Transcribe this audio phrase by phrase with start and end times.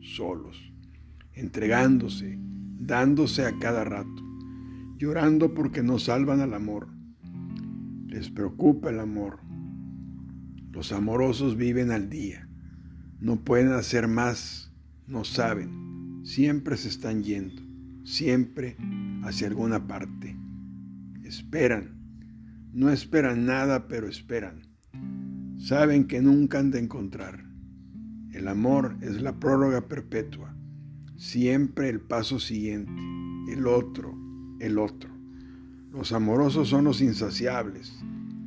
[0.00, 0.72] solos,
[1.32, 2.38] entregándose,
[2.78, 4.22] dándose a cada rato,
[4.96, 6.88] llorando porque no salvan al amor.
[8.06, 9.40] Les preocupa el amor.
[10.72, 12.48] Los amorosos viven al día,
[13.20, 14.72] no pueden hacer más,
[15.06, 17.62] no saben, siempre se están yendo,
[18.04, 18.76] siempre
[19.24, 20.36] hacia alguna parte.
[21.24, 21.98] Esperan,
[22.72, 24.62] no esperan nada, pero esperan.
[25.58, 27.47] Saben que nunca han de encontrar.
[28.32, 30.54] El amor es la prórroga perpetua,
[31.16, 32.92] siempre el paso siguiente,
[33.50, 34.14] el otro,
[34.60, 35.10] el otro.
[35.90, 37.92] Los amorosos son los insaciables,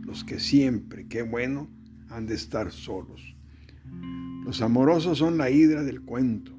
[0.02, 1.70] los que siempre, qué bueno,
[2.10, 3.36] han de estar solos.
[4.46, 6.58] Los amorosos son la hidra del cuento,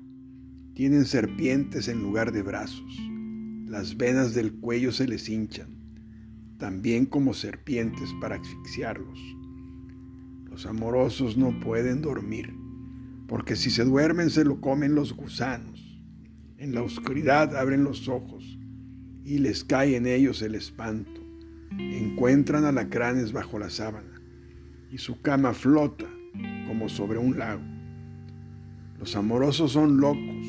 [0.74, 2.98] tienen serpientes en lugar de brazos,
[3.66, 5.68] las venas del cuello se les hinchan,
[6.58, 9.18] también como serpientes para asfixiarlos.
[10.44, 12.54] Los amorosos no pueden dormir,
[13.32, 15.98] porque si se duermen se lo comen los gusanos.
[16.58, 18.58] En la oscuridad abren los ojos
[19.24, 21.18] y les cae en ellos el espanto.
[21.78, 24.20] Encuentran alacranes bajo la sábana
[24.90, 26.04] y su cama flota
[26.68, 27.62] como sobre un lago.
[28.98, 30.46] Los amorosos son locos,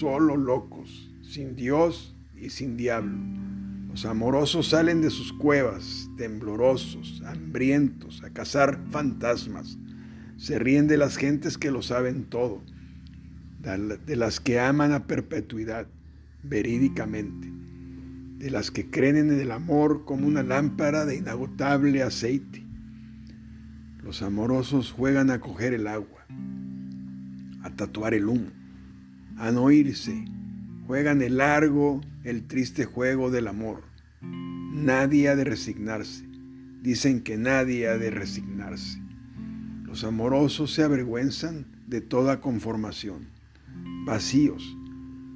[0.00, 3.18] solo locos, sin Dios y sin diablo.
[3.90, 9.76] Los amorosos salen de sus cuevas, temblorosos, hambrientos, a cazar fantasmas.
[10.36, 12.62] Se ríen de las gentes que lo saben todo,
[14.06, 15.88] de las que aman a perpetuidad,
[16.42, 17.50] verídicamente,
[18.38, 22.64] de las que creen en el amor como una lámpara de inagotable aceite.
[24.02, 26.26] Los amorosos juegan a coger el agua,
[27.62, 28.50] a tatuar el humo,
[29.36, 30.24] a no irse,
[30.86, 33.82] juegan el largo, el triste juego del amor.
[34.20, 36.24] Nadie ha de resignarse.
[36.82, 39.05] Dicen que nadie ha de resignarse.
[39.96, 43.28] Los amorosos se avergüenzan de toda conformación.
[44.04, 44.76] Vacíos,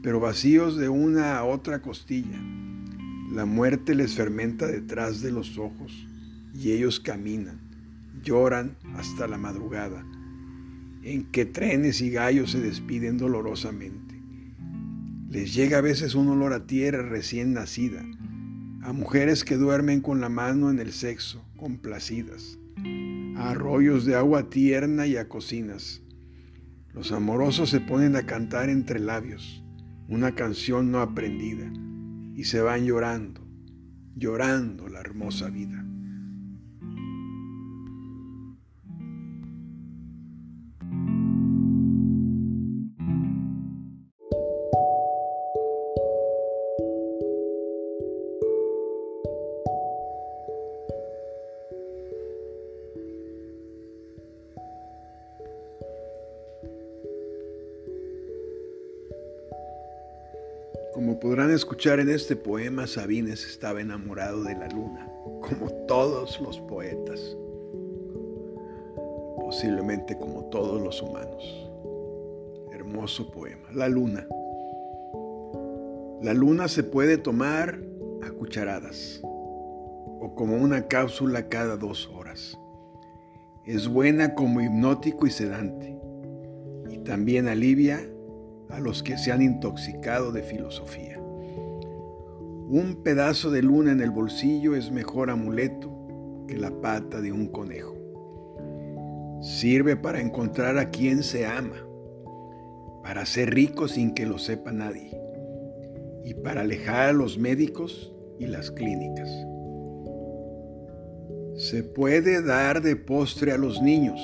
[0.03, 2.39] pero vacíos de una a otra costilla.
[3.33, 6.07] La muerte les fermenta detrás de los ojos
[6.55, 7.59] y ellos caminan,
[8.23, 10.05] lloran hasta la madrugada,
[11.05, 14.15] en que trenes y gallos se despiden dolorosamente.
[15.31, 18.05] Les llega a veces un olor a tierra recién nacida,
[18.83, 22.59] a mujeres que duermen con la mano en el sexo, complacidas,
[23.41, 26.03] a arroyos de agua tierna y a cocinas.
[26.93, 29.65] Los amorosos se ponen a cantar entre labios
[30.09, 31.73] una canción no aprendida
[32.35, 33.49] y se van llorando,
[34.15, 35.90] llorando la hermosa vida.
[61.01, 66.61] Como podrán escuchar en este poema, Sabines estaba enamorado de la luna, como todos los
[66.61, 67.39] poetas,
[69.37, 71.71] posiblemente como todos los humanos.
[72.71, 74.29] Hermoso poema, La luna.
[76.21, 77.81] La luna se puede tomar
[78.23, 82.59] a cucharadas o como una cápsula cada dos horas.
[83.65, 85.99] Es buena como hipnótico y sedante
[86.91, 88.07] y también alivia
[88.71, 91.19] a los que se han intoxicado de filosofía.
[92.69, 95.91] Un pedazo de luna en el bolsillo es mejor amuleto
[96.47, 97.97] que la pata de un conejo.
[99.43, 101.85] Sirve para encontrar a quien se ama,
[103.03, 105.19] para ser rico sin que lo sepa nadie
[106.25, 109.29] y para alejar a los médicos y las clínicas.
[111.57, 114.21] Se puede dar de postre a los niños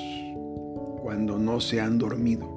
[1.01, 2.56] cuando no se han dormido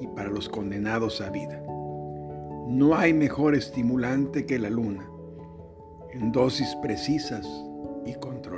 [0.00, 1.62] y para los condenados a vida.
[2.68, 5.08] No hay mejor estimulante que la luna,
[6.12, 7.46] en dosis precisas
[8.06, 8.49] y controladas.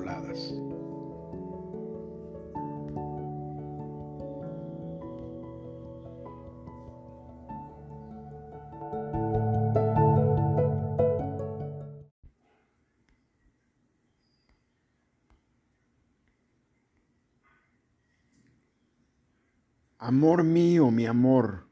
[20.05, 21.69] Amor mío, mi amor,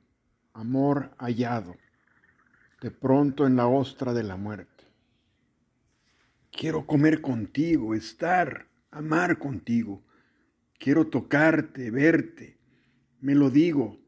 [0.52, 1.74] amor hallado,
[2.80, 4.84] de pronto en la ostra de la muerte.
[6.52, 10.04] Quiero comer contigo, estar, amar contigo.
[10.78, 12.56] Quiero tocarte, verte.
[13.20, 13.98] Me lo digo,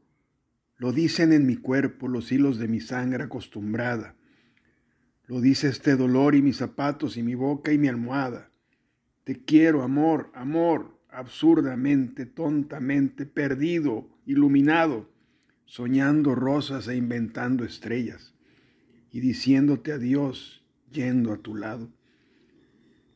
[0.77, 4.15] lo dicen en mi cuerpo los hilos de mi sangre acostumbrada.
[5.25, 8.51] Lo dice este dolor y mis zapatos y mi boca y mi almohada.
[9.25, 15.09] Te quiero, amor, amor, absurdamente, tontamente, perdido, iluminado,
[15.65, 18.33] soñando rosas e inventando estrellas,
[19.11, 21.89] y diciéndote adiós yendo a tu lado.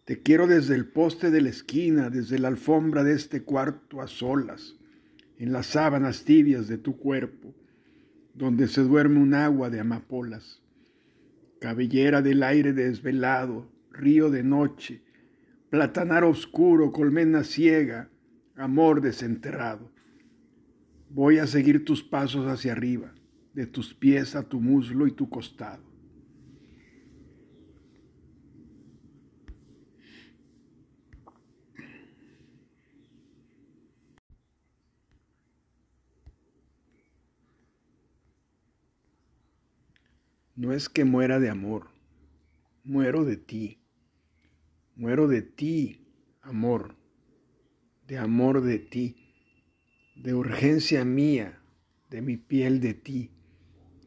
[0.06, 4.08] Te quiero desde el poste de la esquina, desde la alfombra de este cuarto a
[4.08, 4.76] solas,
[5.38, 7.54] en las sábanas tibias de tu cuerpo,
[8.34, 10.62] donde se duerme un agua de amapolas,
[11.60, 15.02] cabellera del aire desvelado, río de noche,
[15.70, 18.10] platanar oscuro, colmena ciega,
[18.56, 19.92] amor desenterrado.
[21.10, 23.14] Voy a seguir tus pasos hacia arriba,
[23.54, 25.86] de tus pies a tu muslo y tu costado.
[40.56, 41.88] No es que muera de amor,
[42.84, 43.87] muero de ti.
[44.98, 46.08] Muero de ti,
[46.42, 46.96] amor,
[48.08, 49.16] de amor de ti,
[50.16, 51.62] de urgencia mía,
[52.10, 53.30] de mi piel de ti,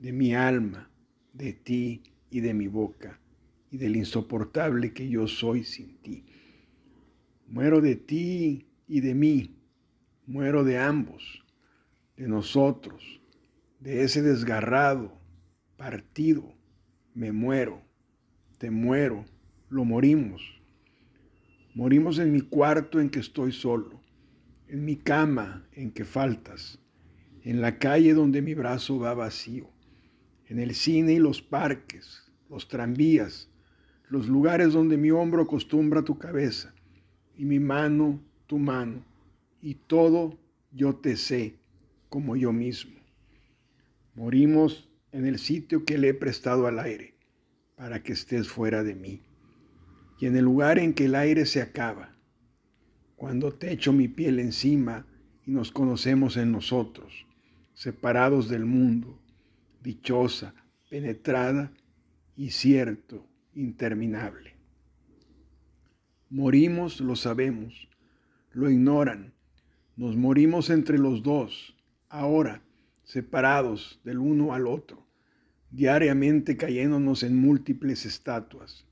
[0.01, 0.91] de mi alma,
[1.33, 3.21] de ti y de mi boca,
[3.71, 6.25] y del insoportable que yo soy sin ti.
[7.47, 9.61] Muero de ti y de mí,
[10.27, 11.45] muero de ambos,
[12.17, 13.21] de nosotros,
[13.79, 15.21] de ese desgarrado,
[15.77, 16.53] partido,
[17.15, 17.81] me muero,
[18.59, 19.25] te muero,
[19.69, 20.60] lo morimos
[21.72, 24.00] Morimos en mi cuarto en que estoy solo,
[24.67, 26.81] en mi cama en que faltas,
[27.44, 29.70] en la calle donde mi brazo va vacío,
[30.46, 33.49] en el cine y los parques, los tranvías,
[34.08, 36.75] los lugares donde mi hombro acostumbra tu cabeza
[37.37, 39.05] y mi mano tu mano,
[39.62, 40.40] y todo
[40.72, 41.55] yo te sé
[42.08, 42.99] como yo mismo.
[44.17, 47.14] Morimos en el sitio que le he prestado al aire
[47.76, 49.22] para que estés fuera de mí
[50.20, 52.14] y en el lugar en que el aire se acaba,
[53.17, 55.06] cuando te echo mi piel encima
[55.46, 57.26] y nos conocemos en nosotros,
[57.72, 59.19] separados del mundo,
[59.82, 60.55] dichosa,
[60.90, 61.72] penetrada
[62.37, 64.56] y cierto, interminable.
[66.28, 67.88] Morimos, lo sabemos,
[68.52, 69.32] lo ignoran,
[69.96, 71.75] nos morimos entre los dos,
[72.11, 72.62] ahora,
[73.05, 75.06] separados del uno al otro,
[75.70, 78.86] diariamente cayéndonos en múltiples estatuas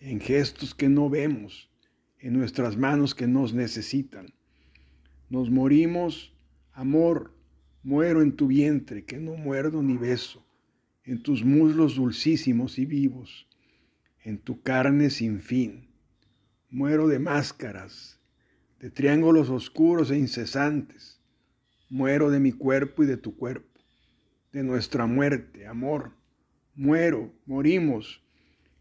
[0.00, 1.70] en gestos que no vemos,
[2.18, 4.34] en nuestras manos que nos necesitan.
[5.28, 6.34] Nos morimos,
[6.72, 7.34] amor,
[7.82, 10.46] muero en tu vientre que no muerdo ni beso,
[11.04, 13.46] en tus muslos dulcísimos y vivos,
[14.22, 15.88] en tu carne sin fin.
[16.68, 18.20] Muero de máscaras,
[18.80, 21.20] de triángulos oscuros e incesantes.
[21.88, 23.80] Muero de mi cuerpo y de tu cuerpo,
[24.52, 26.12] de nuestra muerte, amor.
[26.74, 28.25] Muero, morimos